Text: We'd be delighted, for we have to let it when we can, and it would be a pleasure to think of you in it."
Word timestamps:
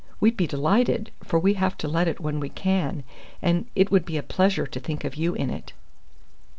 We'd 0.19 0.35
be 0.35 0.47
delighted, 0.47 1.11
for 1.23 1.37
we 1.37 1.53
have 1.53 1.77
to 1.77 1.87
let 1.87 2.07
it 2.07 2.19
when 2.19 2.39
we 2.39 2.49
can, 2.49 3.03
and 3.39 3.67
it 3.75 3.91
would 3.91 4.03
be 4.03 4.17
a 4.17 4.23
pleasure 4.23 4.65
to 4.65 4.79
think 4.79 5.03
of 5.03 5.13
you 5.13 5.35
in 5.35 5.51
it." 5.51 5.73